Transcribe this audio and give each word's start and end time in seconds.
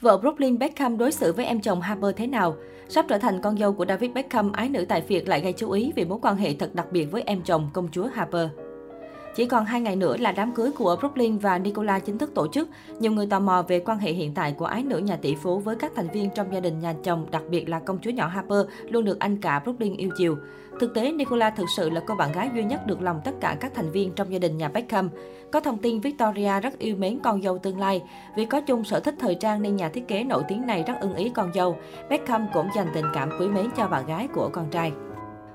Vợ 0.00 0.18
Brooklyn 0.18 0.58
Beckham 0.58 0.98
đối 0.98 1.12
xử 1.12 1.32
với 1.32 1.46
em 1.46 1.60
chồng 1.60 1.80
Harper 1.80 2.16
thế 2.16 2.26
nào? 2.26 2.56
Sắp 2.88 3.06
trở 3.08 3.18
thành 3.18 3.40
con 3.40 3.58
dâu 3.58 3.72
của 3.72 3.86
David 3.86 4.10
Beckham, 4.12 4.52
ái 4.52 4.68
nữ 4.68 4.84
tại 4.88 5.00
Việt 5.08 5.28
lại 5.28 5.40
gây 5.40 5.52
chú 5.52 5.70
ý 5.70 5.92
vì 5.96 6.04
mối 6.04 6.18
quan 6.22 6.36
hệ 6.36 6.54
thật 6.54 6.74
đặc 6.74 6.86
biệt 6.92 7.04
với 7.04 7.22
em 7.26 7.42
chồng 7.42 7.70
công 7.72 7.88
chúa 7.92 8.06
Harper. 8.14 8.48
Chỉ 9.34 9.46
còn 9.46 9.64
hai 9.64 9.80
ngày 9.80 9.96
nữa 9.96 10.16
là 10.16 10.32
đám 10.32 10.52
cưới 10.52 10.70
của 10.70 10.96
Brooklyn 11.00 11.38
và 11.38 11.58
Nicola 11.58 11.98
chính 11.98 12.18
thức 12.18 12.34
tổ 12.34 12.48
chức. 12.48 12.68
Nhiều 12.98 13.12
người 13.12 13.26
tò 13.26 13.40
mò 13.40 13.62
về 13.68 13.80
quan 13.80 13.98
hệ 13.98 14.12
hiện 14.12 14.34
tại 14.34 14.52
của 14.52 14.64
ái 14.64 14.82
nữ 14.82 14.98
nhà 14.98 15.16
tỷ 15.16 15.34
phú 15.34 15.58
với 15.58 15.76
các 15.76 15.92
thành 15.96 16.08
viên 16.08 16.30
trong 16.34 16.54
gia 16.54 16.60
đình 16.60 16.80
nhà 16.80 16.94
chồng, 17.04 17.26
đặc 17.30 17.42
biệt 17.50 17.68
là 17.68 17.78
công 17.78 17.98
chúa 18.02 18.10
nhỏ 18.10 18.26
Harper, 18.26 18.60
luôn 18.90 19.04
được 19.04 19.18
anh 19.18 19.36
cả 19.36 19.58
Brooklyn 19.58 19.96
yêu 19.96 20.10
chiều. 20.16 20.36
Thực 20.80 20.94
tế, 20.94 21.12
Nicola 21.12 21.50
thực 21.50 21.66
sự 21.76 21.90
là 21.90 22.00
cô 22.06 22.14
bạn 22.14 22.32
gái 22.32 22.50
duy 22.54 22.64
nhất 22.64 22.86
được 22.86 23.02
lòng 23.02 23.20
tất 23.24 23.32
cả 23.40 23.56
các 23.60 23.72
thành 23.74 23.90
viên 23.90 24.12
trong 24.12 24.32
gia 24.32 24.38
đình 24.38 24.58
nhà 24.58 24.68
Beckham. 24.68 25.10
Có 25.50 25.60
thông 25.60 25.78
tin 25.78 26.00
Victoria 26.00 26.60
rất 26.60 26.78
yêu 26.78 26.96
mến 26.96 27.18
con 27.22 27.42
dâu 27.42 27.58
tương 27.58 27.78
lai. 27.78 28.02
Vì 28.36 28.44
có 28.44 28.60
chung 28.60 28.84
sở 28.84 29.00
thích 29.00 29.14
thời 29.18 29.34
trang 29.34 29.62
nên 29.62 29.76
nhà 29.76 29.88
thiết 29.88 30.08
kế 30.08 30.24
nổi 30.24 30.42
tiếng 30.48 30.66
này 30.66 30.84
rất 30.86 30.94
ưng 31.00 31.14
ý 31.14 31.30
con 31.34 31.52
dâu. 31.54 31.76
Beckham 32.10 32.46
cũng 32.54 32.68
dành 32.76 32.88
tình 32.94 33.06
cảm 33.14 33.30
quý 33.40 33.48
mến 33.48 33.66
cho 33.76 33.88
bạn 33.88 34.06
gái 34.06 34.28
của 34.34 34.50
con 34.52 34.70
trai. 34.70 34.92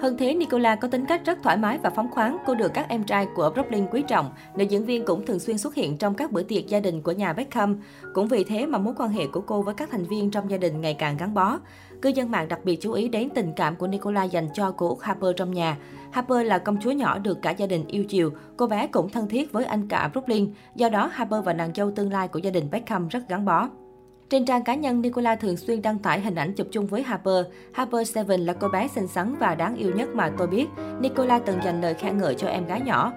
Hơn 0.00 0.16
thế, 0.16 0.34
Nicola 0.34 0.76
có 0.76 0.88
tính 0.88 1.06
cách 1.06 1.20
rất 1.24 1.38
thoải 1.42 1.56
mái 1.56 1.78
và 1.78 1.90
phóng 1.90 2.10
khoáng. 2.10 2.36
Cô 2.46 2.54
được 2.54 2.74
các 2.74 2.88
em 2.88 3.04
trai 3.04 3.26
của 3.34 3.50
Brooklyn 3.54 3.86
quý 3.90 4.02
trọng. 4.08 4.30
Nữ 4.56 4.64
diễn 4.64 4.84
viên 4.84 5.04
cũng 5.04 5.26
thường 5.26 5.38
xuyên 5.38 5.58
xuất 5.58 5.74
hiện 5.74 5.96
trong 5.96 6.14
các 6.14 6.32
bữa 6.32 6.42
tiệc 6.42 6.66
gia 6.66 6.80
đình 6.80 7.02
của 7.02 7.12
nhà 7.12 7.32
Beckham. 7.32 7.80
Cũng 8.14 8.28
vì 8.28 8.44
thế 8.44 8.66
mà 8.66 8.78
mối 8.78 8.94
quan 8.96 9.10
hệ 9.10 9.26
của 9.26 9.40
cô 9.40 9.62
với 9.62 9.74
các 9.74 9.88
thành 9.92 10.04
viên 10.04 10.30
trong 10.30 10.50
gia 10.50 10.56
đình 10.56 10.80
ngày 10.80 10.94
càng 10.94 11.16
gắn 11.16 11.34
bó. 11.34 11.58
Cư 12.02 12.08
dân 12.08 12.30
mạng 12.30 12.48
đặc 12.48 12.60
biệt 12.64 12.76
chú 12.80 12.92
ý 12.92 13.08
đến 13.08 13.28
tình 13.34 13.52
cảm 13.56 13.76
của 13.76 13.86
Nicola 13.86 14.24
dành 14.24 14.48
cho 14.54 14.70
cô 14.76 14.88
Út 14.88 14.98
Harper 15.00 15.30
trong 15.36 15.54
nhà. 15.54 15.76
Harper 16.10 16.46
là 16.46 16.58
công 16.58 16.80
chúa 16.80 16.92
nhỏ 16.92 17.18
được 17.18 17.42
cả 17.42 17.50
gia 17.50 17.66
đình 17.66 17.86
yêu 17.86 18.04
chiều. 18.04 18.30
Cô 18.56 18.66
bé 18.66 18.86
cũng 18.86 19.08
thân 19.08 19.28
thiết 19.28 19.52
với 19.52 19.64
anh 19.64 19.88
cả 19.88 20.08
Brooklyn. 20.12 20.52
Do 20.74 20.88
đó, 20.88 21.10
Harper 21.12 21.44
và 21.44 21.52
nàng 21.52 21.74
dâu 21.74 21.90
tương 21.90 22.12
lai 22.12 22.28
của 22.28 22.38
gia 22.38 22.50
đình 22.50 22.70
Beckham 22.70 23.08
rất 23.08 23.28
gắn 23.28 23.44
bó. 23.44 23.68
Trên 24.30 24.44
trang 24.44 24.64
cá 24.64 24.74
nhân, 24.74 25.02
Nicola 25.02 25.36
thường 25.36 25.56
xuyên 25.56 25.82
đăng 25.82 25.98
tải 25.98 26.20
hình 26.20 26.34
ảnh 26.34 26.52
chụp 26.52 26.66
chung 26.70 26.86
với 26.86 27.02
Harper. 27.02 27.46
Harper 27.72 28.08
Seven 28.08 28.40
là 28.40 28.52
cô 28.52 28.68
bé 28.68 28.88
xinh 28.88 29.06
xắn 29.06 29.34
và 29.38 29.54
đáng 29.54 29.76
yêu 29.76 29.92
nhất 29.96 30.08
mà 30.14 30.30
tôi 30.38 30.46
biết. 30.46 30.66
Nicola 31.00 31.38
từng 31.38 31.58
dành 31.64 31.80
lời 31.80 31.94
khen 31.94 32.18
ngợi 32.18 32.34
cho 32.34 32.48
em 32.48 32.66
gái 32.66 32.80
nhỏ. 32.80 33.12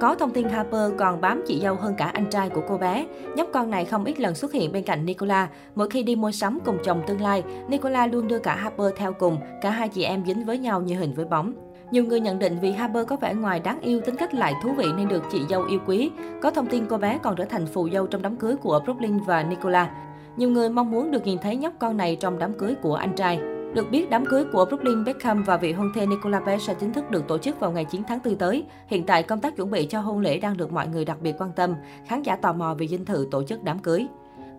Có 0.00 0.14
thông 0.14 0.30
tin 0.30 0.48
Harper 0.48 0.92
còn 0.98 1.20
bám 1.20 1.42
chị 1.46 1.60
dâu 1.60 1.74
hơn 1.74 1.94
cả 1.98 2.04
anh 2.04 2.30
trai 2.30 2.48
của 2.48 2.60
cô 2.68 2.78
bé. 2.78 3.06
Nhóc 3.36 3.48
con 3.52 3.70
này 3.70 3.84
không 3.84 4.04
ít 4.04 4.20
lần 4.20 4.34
xuất 4.34 4.52
hiện 4.52 4.72
bên 4.72 4.84
cạnh 4.84 5.06
Nicola. 5.06 5.48
Mỗi 5.74 5.90
khi 5.90 6.02
đi 6.02 6.16
mua 6.16 6.32
sắm 6.32 6.58
cùng 6.64 6.78
chồng 6.84 7.02
tương 7.06 7.20
lai, 7.20 7.42
Nicola 7.68 8.06
luôn 8.06 8.28
đưa 8.28 8.38
cả 8.38 8.54
Harper 8.54 8.92
theo 8.96 9.12
cùng. 9.12 9.38
Cả 9.62 9.70
hai 9.70 9.88
chị 9.88 10.02
em 10.02 10.24
dính 10.26 10.44
với 10.44 10.58
nhau 10.58 10.80
như 10.80 10.98
hình 10.98 11.14
với 11.14 11.24
bóng. 11.24 11.52
Nhiều 11.90 12.04
người 12.04 12.20
nhận 12.20 12.38
định 12.38 12.58
vì 12.62 12.72
Harper 12.72 13.06
có 13.06 13.16
vẻ 13.16 13.34
ngoài 13.34 13.60
đáng 13.60 13.80
yêu, 13.80 14.00
tính 14.00 14.16
cách 14.16 14.34
lại 14.34 14.54
thú 14.62 14.72
vị 14.72 14.86
nên 14.96 15.08
được 15.08 15.22
chị 15.32 15.40
dâu 15.50 15.64
yêu 15.64 15.80
quý. 15.86 16.10
Có 16.42 16.50
thông 16.50 16.66
tin 16.66 16.86
cô 16.86 16.98
bé 16.98 17.18
còn 17.22 17.36
trở 17.36 17.44
thành 17.44 17.66
phù 17.66 17.88
dâu 17.90 18.06
trong 18.06 18.22
đám 18.22 18.36
cưới 18.36 18.56
của 18.56 18.80
Brooklyn 18.84 19.18
và 19.18 19.42
Nicola. 19.42 19.90
Nhiều 20.36 20.50
người 20.50 20.70
mong 20.70 20.90
muốn 20.90 21.10
được 21.10 21.26
nhìn 21.26 21.38
thấy 21.38 21.56
nhóc 21.56 21.72
con 21.78 21.96
này 21.96 22.16
trong 22.16 22.38
đám 22.38 22.58
cưới 22.58 22.74
của 22.82 22.94
anh 22.94 23.14
trai. 23.16 23.40
Được 23.74 23.90
biết, 23.90 24.10
đám 24.10 24.26
cưới 24.26 24.44
của 24.52 24.64
Brooklyn 24.64 25.04
Beckham 25.04 25.42
và 25.42 25.56
vị 25.56 25.72
hôn 25.72 25.92
thê 25.94 26.06
Nicola 26.06 26.40
Pearce 26.40 26.64
sẽ 26.66 26.74
chính 26.74 26.92
thức 26.92 27.10
được 27.10 27.28
tổ 27.28 27.38
chức 27.38 27.60
vào 27.60 27.72
ngày 27.72 27.84
9 27.84 28.02
tháng 28.08 28.18
4 28.24 28.36
tới. 28.36 28.64
Hiện 28.86 29.06
tại, 29.06 29.22
công 29.22 29.40
tác 29.40 29.56
chuẩn 29.56 29.70
bị 29.70 29.86
cho 29.86 30.00
hôn 30.00 30.20
lễ 30.20 30.38
đang 30.38 30.56
được 30.56 30.72
mọi 30.72 30.88
người 30.88 31.04
đặc 31.04 31.18
biệt 31.20 31.34
quan 31.38 31.52
tâm. 31.56 31.74
Khán 32.06 32.22
giả 32.22 32.36
tò 32.36 32.52
mò 32.52 32.74
về 32.78 32.86
dinh 32.86 33.04
thự 33.04 33.28
tổ 33.30 33.42
chức 33.42 33.64
đám 33.64 33.78
cưới. 33.78 34.06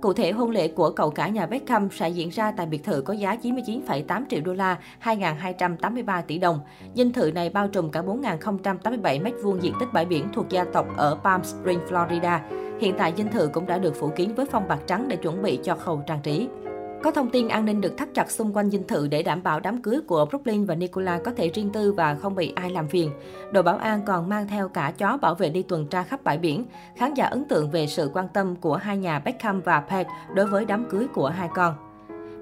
Cụ 0.01 0.13
thể, 0.13 0.31
hôn 0.31 0.51
lễ 0.51 0.67
của 0.67 0.89
cậu 0.89 1.09
cả 1.09 1.27
nhà 1.27 1.45
Beckham 1.45 1.89
sẽ 1.91 2.09
diễn 2.09 2.29
ra 2.29 2.51
tại 2.51 2.65
biệt 2.65 2.83
thự 2.83 3.01
có 3.01 3.13
giá 3.13 3.35
99,8 3.43 4.23
triệu 4.29 4.41
đô 4.41 4.53
la, 4.53 4.77
2.283 5.03 6.21
tỷ 6.27 6.37
đồng. 6.37 6.59
Dinh 6.95 7.13
thự 7.13 7.31
này 7.31 7.49
bao 7.49 7.67
trùm 7.67 7.91
cả 7.91 8.01
4.087 8.01 9.01
m2 9.01 9.59
diện 9.59 9.73
tích 9.79 9.89
bãi 9.93 10.05
biển 10.05 10.27
thuộc 10.33 10.49
gia 10.49 10.63
tộc 10.63 10.87
ở 10.97 11.17
Palm 11.23 11.43
Springs, 11.43 11.91
Florida. 11.91 12.39
Hiện 12.79 12.95
tại 12.97 13.13
dinh 13.17 13.31
thự 13.31 13.49
cũng 13.53 13.65
đã 13.65 13.77
được 13.77 13.95
phủ 13.95 14.09
kín 14.15 14.33
với 14.33 14.45
phong 14.51 14.67
bạc 14.67 14.79
trắng 14.87 15.07
để 15.07 15.15
chuẩn 15.15 15.41
bị 15.41 15.59
cho 15.63 15.75
khâu 15.75 16.03
trang 16.07 16.19
trí. 16.23 16.47
Có 17.03 17.11
thông 17.11 17.29
tin 17.29 17.47
an 17.47 17.65
ninh 17.65 17.81
được 17.81 17.97
thắt 17.97 18.09
chặt 18.13 18.31
xung 18.31 18.53
quanh 18.53 18.69
dinh 18.69 18.87
thự 18.87 19.07
để 19.07 19.23
đảm 19.23 19.43
bảo 19.43 19.59
đám 19.59 19.81
cưới 19.81 20.01
của 20.07 20.25
Brooklyn 20.25 20.65
và 20.65 20.75
Nicola 20.75 21.19
có 21.25 21.31
thể 21.37 21.49
riêng 21.49 21.69
tư 21.73 21.93
và 21.93 22.15
không 22.15 22.35
bị 22.35 22.53
ai 22.55 22.69
làm 22.69 22.87
phiền. 22.87 23.11
Đội 23.51 23.63
bảo 23.63 23.77
an 23.77 24.01
còn 24.05 24.29
mang 24.29 24.47
theo 24.47 24.69
cả 24.69 24.93
chó 24.97 25.17
bảo 25.17 25.35
vệ 25.35 25.49
đi 25.49 25.63
tuần 25.63 25.87
tra 25.87 26.03
khắp 26.03 26.23
bãi 26.23 26.37
biển. 26.37 26.65
Khán 26.95 27.13
giả 27.13 27.25
ấn 27.25 27.45
tượng 27.45 27.71
về 27.71 27.87
sự 27.87 28.11
quan 28.13 28.27
tâm 28.33 28.55
của 28.55 28.75
hai 28.75 28.97
nhà 28.97 29.19
Beckham 29.19 29.61
và 29.61 29.81
Peg 29.81 30.07
đối 30.35 30.45
với 30.45 30.65
đám 30.65 30.85
cưới 30.89 31.07
của 31.13 31.27
hai 31.27 31.49
con. 31.55 31.90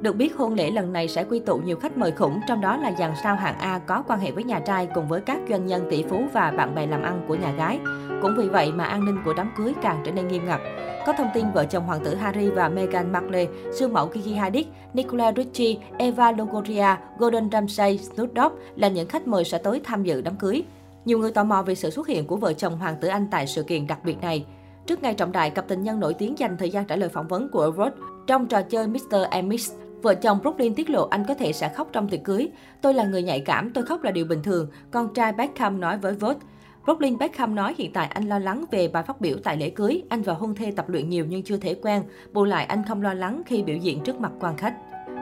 Được 0.01 0.15
biết, 0.15 0.35
hôn 0.37 0.53
lễ 0.53 0.71
lần 0.71 0.93
này 0.93 1.07
sẽ 1.07 1.23
quy 1.23 1.39
tụ 1.39 1.57
nhiều 1.57 1.77
khách 1.77 1.97
mời 1.97 2.11
khủng, 2.11 2.39
trong 2.47 2.61
đó 2.61 2.77
là 2.77 2.91
dàn 2.99 3.11
sao 3.23 3.35
hạng 3.35 3.57
A 3.57 3.79
có 3.79 4.03
quan 4.07 4.19
hệ 4.19 4.31
với 4.31 4.43
nhà 4.43 4.59
trai 4.59 4.87
cùng 4.93 5.07
với 5.07 5.21
các 5.21 5.37
doanh 5.49 5.65
nhân 5.65 5.87
tỷ 5.89 6.03
phú 6.03 6.23
và 6.33 6.51
bạn 6.51 6.75
bè 6.75 6.87
làm 6.87 7.01
ăn 7.01 7.25
của 7.27 7.35
nhà 7.35 7.51
gái. 7.51 7.79
Cũng 8.21 8.35
vì 8.37 8.47
vậy 8.47 8.71
mà 8.71 8.85
an 8.85 9.05
ninh 9.05 9.17
của 9.25 9.33
đám 9.33 9.51
cưới 9.57 9.73
càng 9.81 10.01
trở 10.05 10.11
nên 10.11 10.27
nghiêm 10.27 10.45
ngặt. 10.45 10.61
Có 11.05 11.13
thông 11.13 11.29
tin 11.33 11.45
vợ 11.53 11.65
chồng 11.65 11.83
hoàng 11.83 12.03
tử 12.05 12.15
Harry 12.15 12.49
và 12.49 12.69
Meghan 12.69 13.11
Markle, 13.11 13.47
siêu 13.73 13.87
mẫu 13.87 14.09
Gigi 14.13 14.35
Hadid, 14.35 14.65
Nicola 14.93 15.33
Richie, 15.35 15.75
Eva 15.97 16.31
Longoria, 16.31 16.95
Gordon 17.17 17.49
Ramsay, 17.51 17.97
Snoop 17.97 18.29
Dogg 18.35 18.53
là 18.75 18.87
những 18.87 19.07
khách 19.07 19.27
mời 19.27 19.45
sẽ 19.45 19.57
tới 19.57 19.81
tham 19.83 20.03
dự 20.03 20.21
đám 20.21 20.35
cưới. 20.35 20.63
Nhiều 21.05 21.19
người 21.19 21.31
tò 21.31 21.43
mò 21.43 21.61
về 21.61 21.75
sự 21.75 21.89
xuất 21.89 22.07
hiện 22.07 22.27
của 22.27 22.35
vợ 22.35 22.53
chồng 22.53 22.77
hoàng 22.77 22.95
tử 23.01 23.07
Anh 23.07 23.27
tại 23.31 23.47
sự 23.47 23.63
kiện 23.63 23.87
đặc 23.87 23.99
biệt 24.03 24.21
này. 24.21 24.45
Trước 24.85 25.03
ngày 25.03 25.13
trọng 25.13 25.31
đại, 25.31 25.49
cặp 25.49 25.67
tình 25.67 25.83
nhân 25.83 25.99
nổi 25.99 26.13
tiếng 26.13 26.39
dành 26.39 26.57
thời 26.57 26.69
gian 26.69 26.85
trả 26.85 26.95
lời 26.95 27.09
phỏng 27.09 27.27
vấn 27.27 27.49
của 27.49 27.71
Rod 27.77 27.91
trong 28.27 28.47
trò 28.47 28.61
chơi 28.61 28.87
Mr. 28.87 29.15
and 29.29 29.47
Miss. 29.47 29.73
Vợ 30.01 30.15
chồng 30.15 30.39
Brooklyn 30.41 30.75
tiết 30.75 30.89
lộ 30.89 31.07
anh 31.07 31.23
có 31.27 31.33
thể 31.33 31.53
sẽ 31.53 31.69
khóc 31.69 31.89
trong 31.91 32.09
tiệc 32.09 32.23
cưới. 32.23 32.49
Tôi 32.81 32.93
là 32.93 33.03
người 33.03 33.23
nhạy 33.23 33.39
cảm, 33.39 33.71
tôi 33.73 33.85
khóc 33.85 34.03
là 34.03 34.11
điều 34.11 34.25
bình 34.25 34.43
thường, 34.43 34.67
con 34.91 35.13
trai 35.13 35.31
Beckham 35.31 35.79
nói 35.79 35.97
với 35.97 36.13
Vogue. 36.13 36.39
Brooklyn 36.85 37.17
Beckham 37.17 37.55
nói 37.55 37.75
hiện 37.77 37.93
tại 37.93 38.07
anh 38.07 38.29
lo 38.29 38.39
lắng 38.39 38.65
về 38.71 38.87
bài 38.87 39.03
phát 39.03 39.21
biểu 39.21 39.37
tại 39.43 39.57
lễ 39.57 39.69
cưới. 39.69 40.03
Anh 40.09 40.21
và 40.21 40.33
hôn 40.33 40.55
thê 40.55 40.71
tập 40.75 40.89
luyện 40.89 41.09
nhiều 41.09 41.25
nhưng 41.29 41.43
chưa 41.43 41.57
thể 41.57 41.75
quen. 41.81 42.03
Bù 42.31 42.43
lại 42.43 42.65
anh 42.65 42.83
không 42.87 43.01
lo 43.01 43.13
lắng 43.13 43.41
khi 43.45 43.63
biểu 43.63 43.75
diễn 43.75 44.03
trước 44.03 44.19
mặt 44.19 44.31
quan 44.39 44.57
khách. 44.57 44.75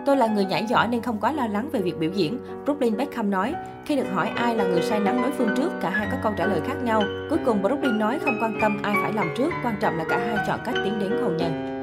Tôi 0.06 0.18
là 0.18 0.28
người 0.28 0.46
nhảy 0.46 0.66
giỏi 0.66 0.88
nên 0.88 1.02
không 1.02 1.20
quá 1.22 1.32
lo 1.32 1.48
lắng 1.48 1.70
về 1.72 1.82
việc 1.82 1.98
biểu 2.00 2.12
diễn. 2.12 2.40
Brooklyn 2.66 2.98
Beckham 2.98 3.30
nói, 3.30 3.54
khi 3.86 3.96
được 3.96 4.12
hỏi 4.14 4.28
ai 4.36 4.56
là 4.56 4.64
người 4.64 4.82
say 4.82 5.00
nắng 5.00 5.22
đối 5.22 5.32
phương 5.32 5.50
trước, 5.58 5.72
cả 5.82 5.90
hai 5.90 6.08
có 6.12 6.18
câu 6.24 6.34
trả 6.38 6.46
lời 6.46 6.62
khác 6.68 6.76
nhau. 6.84 7.04
Cuối 7.30 7.40
cùng 7.46 7.62
Brooklyn 7.62 8.00
nói 8.00 8.20
không 8.20 8.38
quan 8.42 8.58
tâm 8.62 8.82
ai 8.84 8.96
phải 9.02 9.14
làm 9.14 9.28
trước, 9.38 9.50
quan 9.64 9.76
trọng 9.82 9.98
là 9.98 10.06
cả 10.10 10.18
hai 10.18 10.38
chọn 10.48 10.60
cách 10.66 10.76
tiến 10.84 11.00
đến 11.00 11.12
hôn 11.22 11.38
nhân. 11.38 11.77